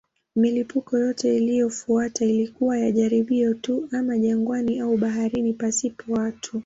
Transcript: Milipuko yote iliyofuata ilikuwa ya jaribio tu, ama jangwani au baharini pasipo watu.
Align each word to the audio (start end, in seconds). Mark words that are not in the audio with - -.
Milipuko 0.35 0.97
yote 0.97 1.37
iliyofuata 1.37 2.25
ilikuwa 2.25 2.77
ya 2.79 2.91
jaribio 2.91 3.53
tu, 3.53 3.89
ama 3.91 4.17
jangwani 4.19 4.79
au 4.79 4.97
baharini 4.97 5.53
pasipo 5.53 6.13
watu. 6.13 6.59